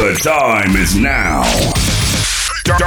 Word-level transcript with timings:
The 0.00 0.14
time 0.14 0.76
is 0.76 0.96
now. 0.96 1.42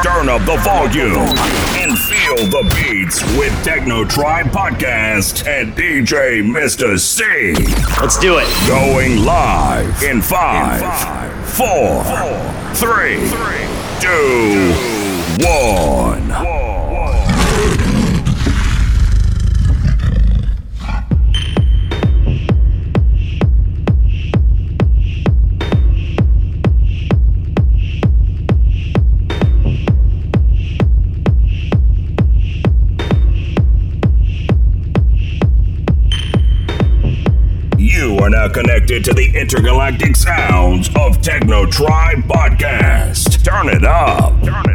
Turn 0.02 0.30
up 0.30 0.42
the 0.48 0.58
volume 0.64 1.30
and 1.78 1.96
feel 1.96 2.48
the 2.48 2.64
beats 2.74 3.22
with 3.38 3.54
Techno 3.64 4.04
Tribe 4.04 4.48
Podcast 4.48 5.46
and 5.46 5.76
DJ 5.76 6.42
Mr. 6.42 6.98
C. 6.98 7.54
Let's 8.02 8.18
do 8.18 8.40
it. 8.40 8.48
Going 8.68 9.24
live 9.24 10.02
in 10.02 10.24
five, 10.24 10.82
four, 11.48 12.04
three, 12.74 13.30
two, 14.02 14.74
one. 15.46 16.53
Connected 38.54 39.04
to 39.04 39.14
the 39.14 39.36
intergalactic 39.36 40.16
sounds 40.16 40.90
of 40.96 41.20
Techno 41.22 41.66
Tribe 41.66 42.20
Podcast. 42.24 43.44
Turn 43.44 43.68
it 43.68 43.84
up. 43.84 44.42
Turn 44.44 44.70
it 44.70 44.73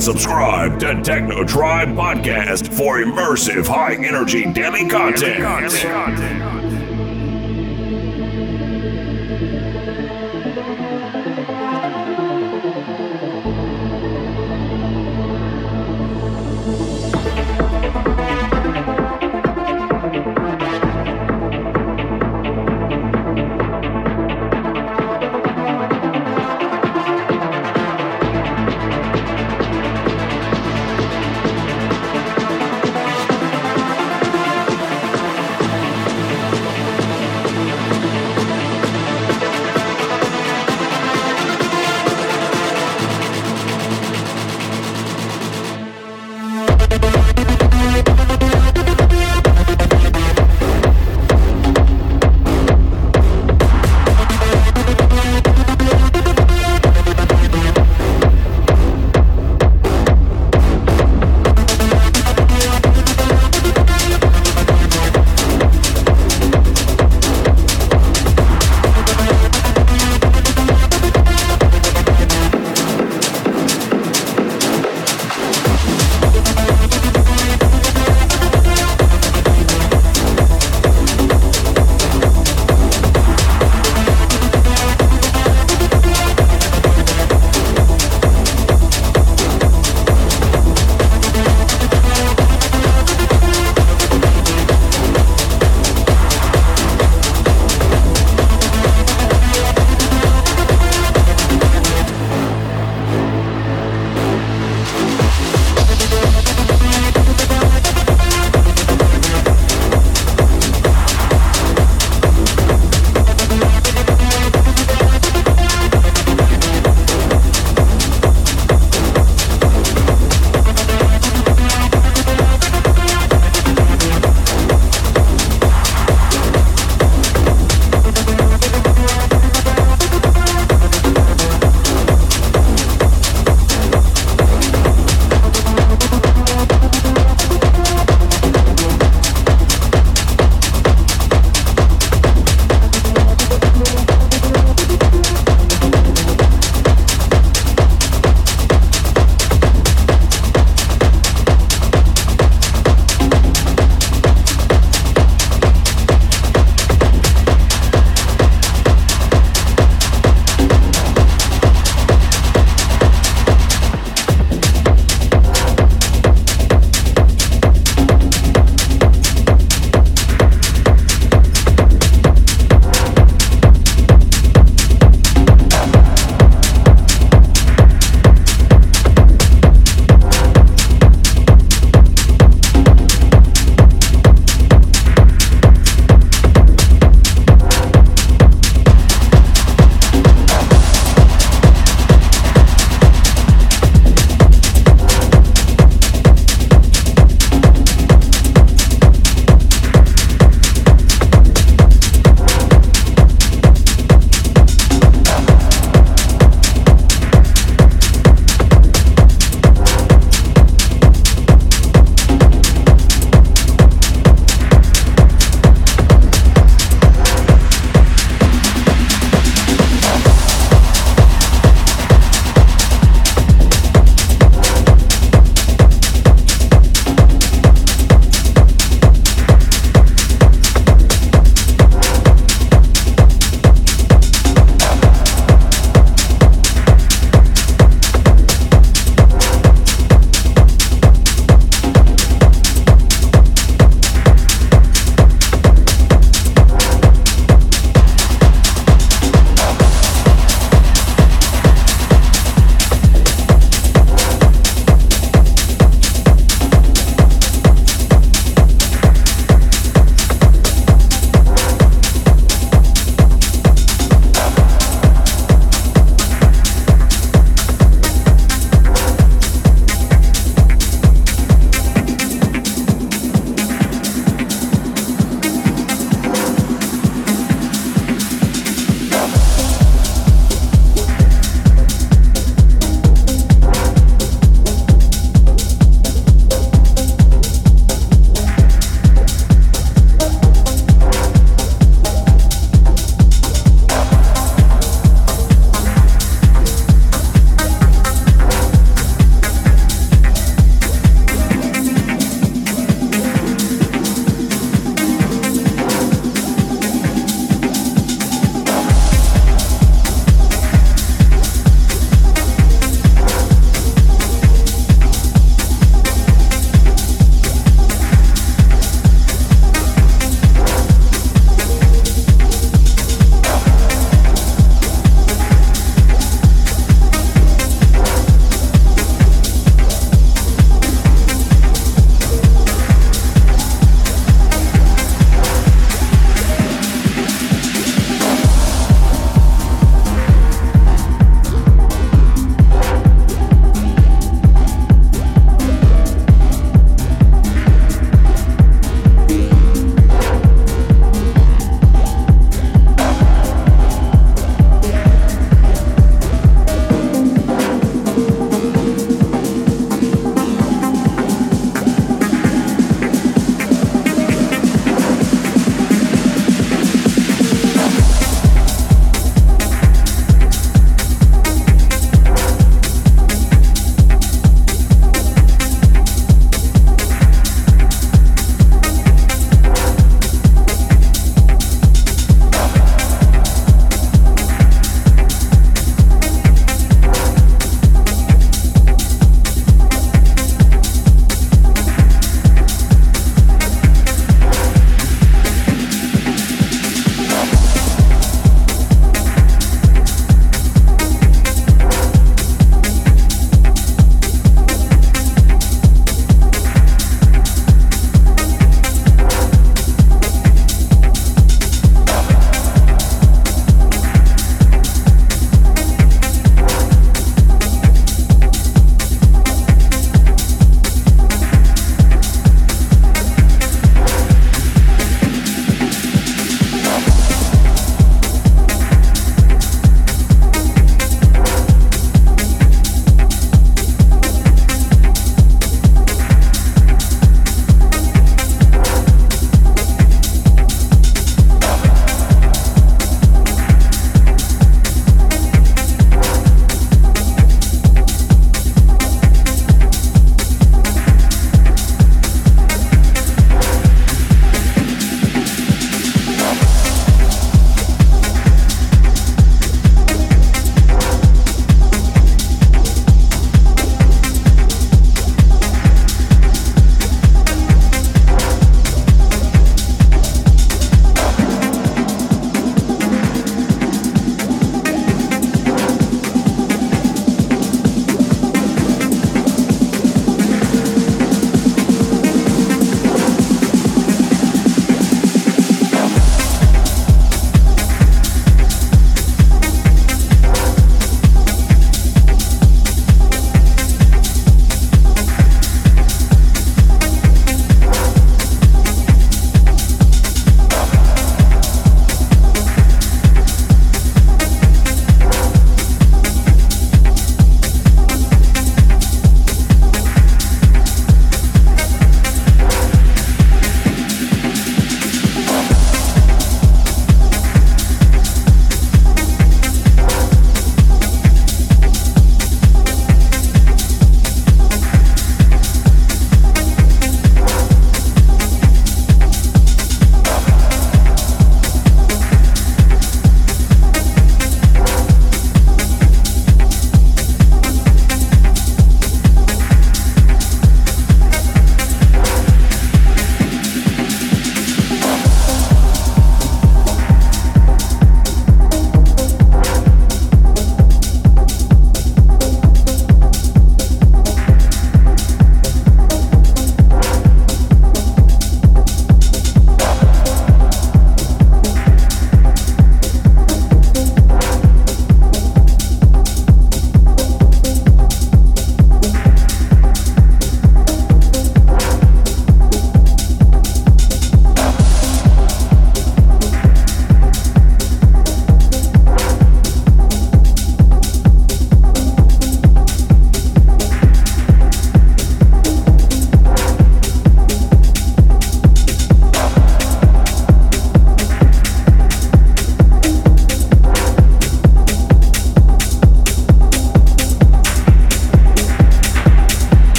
and 0.00 0.04
subscribe 0.04 0.80
to 0.80 1.02
Techno 1.02 1.44
Tribe 1.44 1.90
Podcast 1.90 2.72
for 2.72 2.98
immersive, 2.98 3.66
high 3.66 3.94
energy 3.94 4.50
daily 4.50 4.88
content. 4.88 6.49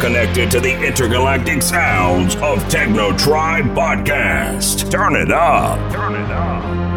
Connected 0.00 0.48
to 0.48 0.60
the 0.60 0.86
intergalactic 0.86 1.60
sounds 1.60 2.36
of 2.36 2.66
Techno 2.68 3.16
Tribe 3.16 3.64
Podcast. 3.74 4.90
Turn 4.90 5.16
it 5.16 5.32
up. 5.32 5.92
Turn 5.92 6.14
it 6.14 6.30
up. 6.30 6.95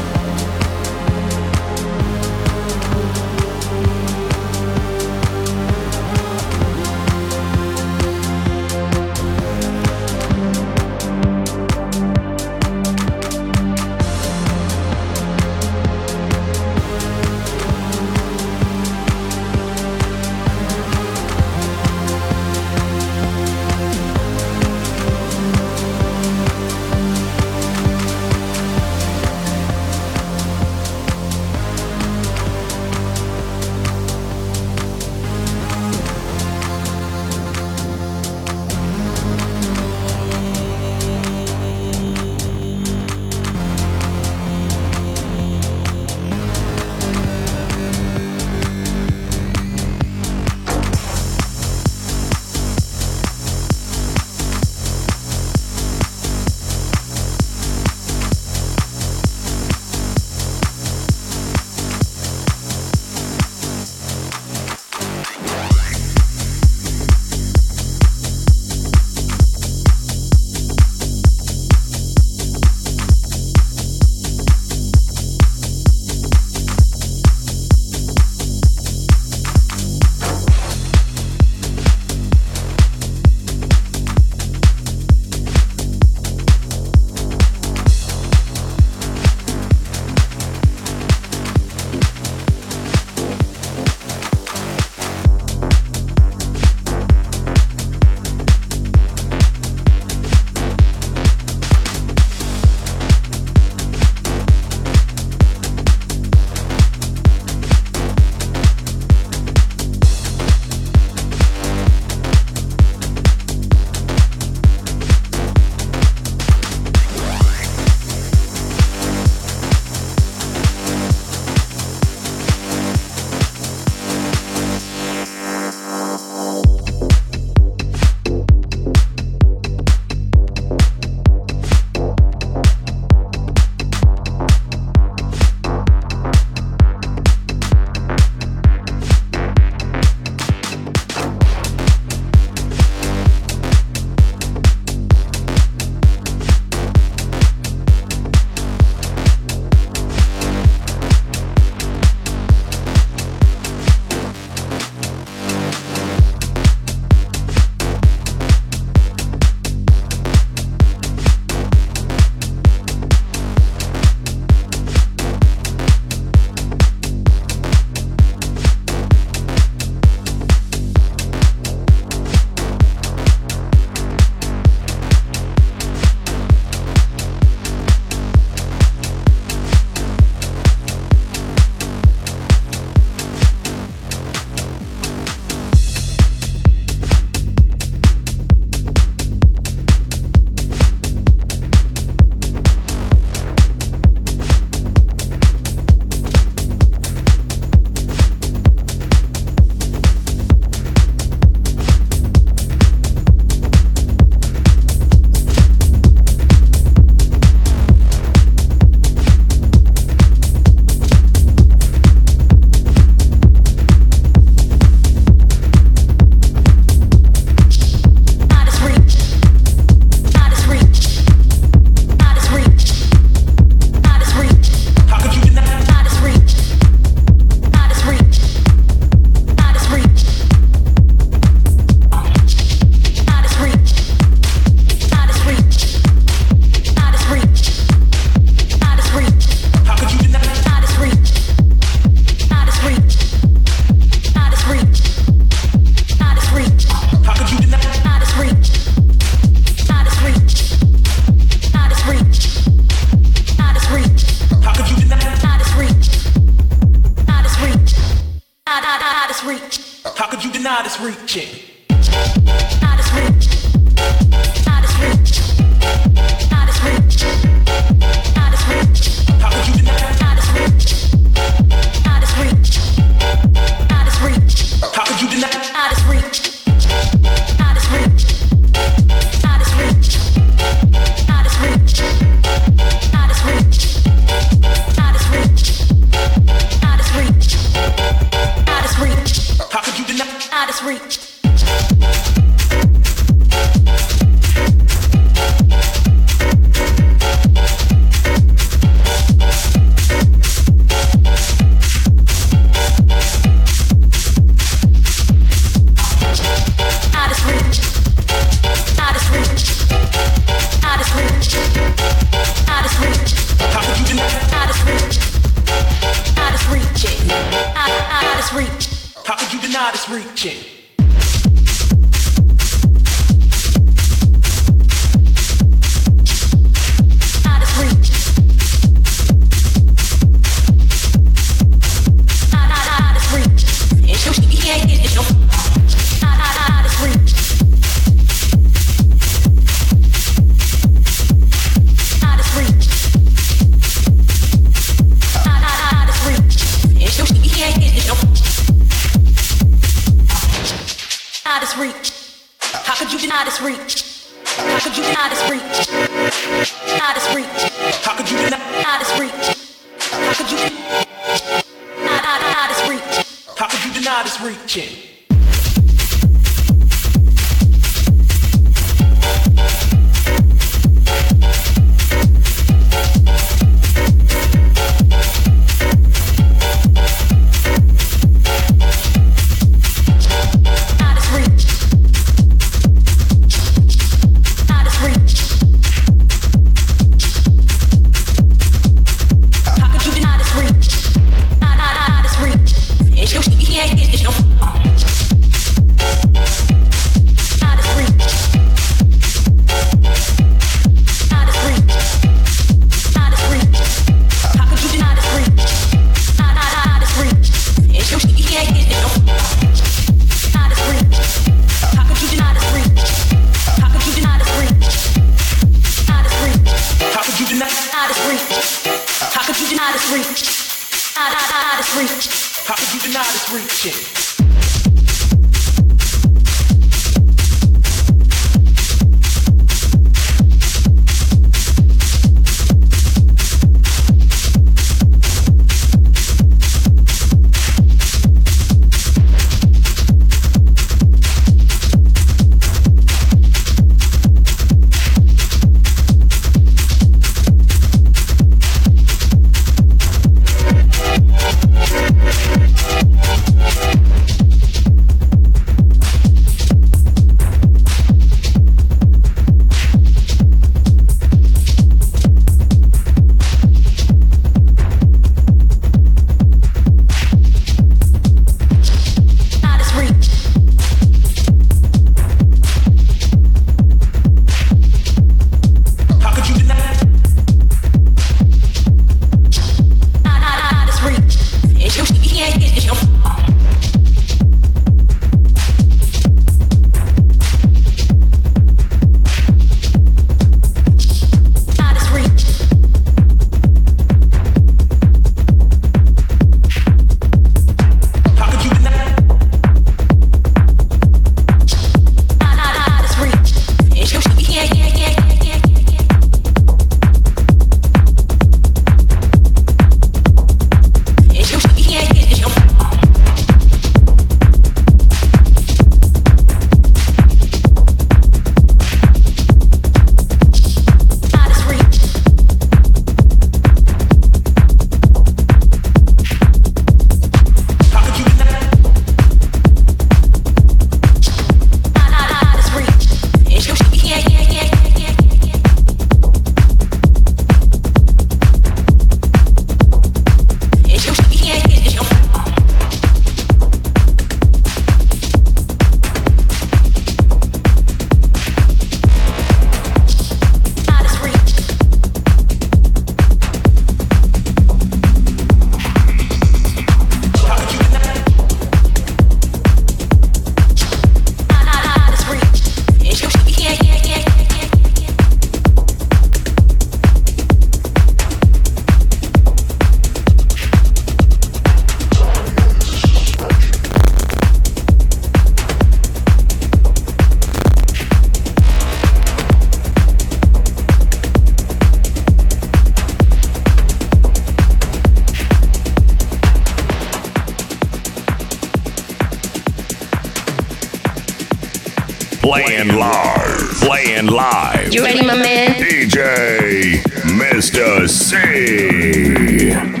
Playing 592.51 592.89
live. 592.97 593.71
Playing 593.79 594.25
live. 594.27 594.93
You 594.93 595.05
ready, 595.05 595.25
my 595.25 595.35
man? 595.35 595.81
DJ 595.81 596.95
Mr. 597.39 598.09
C. 598.09 600.00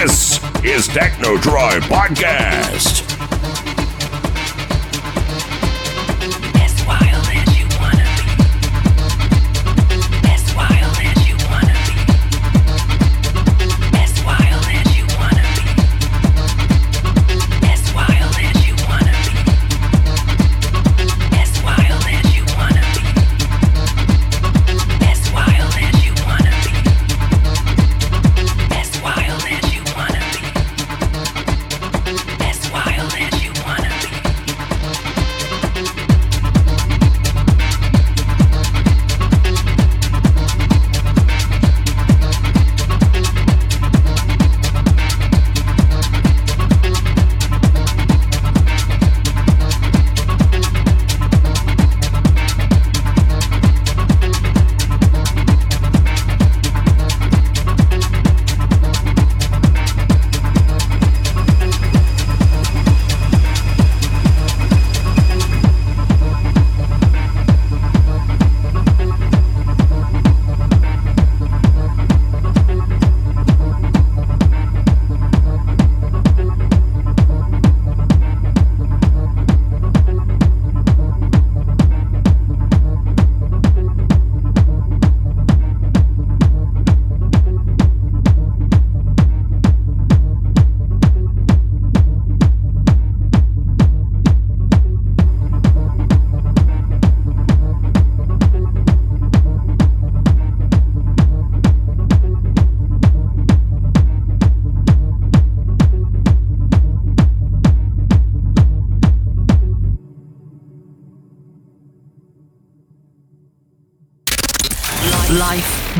This 0.00 0.38
is 0.62 0.86
Techno 0.86 1.38
Drive 1.38 1.82
Podcast. 1.82 3.07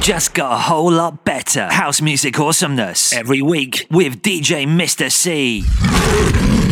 Just 0.09 0.32
got 0.32 0.52
a 0.52 0.56
whole 0.56 0.90
lot 0.90 1.22
better. 1.22 1.66
House 1.66 2.00
music 2.00 2.40
awesomeness 2.40 3.12
every 3.12 3.43
week 3.43 3.86
with 3.90 4.22
DJ 4.22 4.66
Mr. 4.66 5.12
C. 5.12 6.68